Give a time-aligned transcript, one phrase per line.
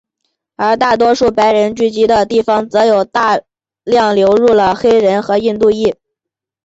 [0.55, 3.39] 而大多数白人聚居的地方则大
[3.83, 5.95] 量流入了黑人和印度裔。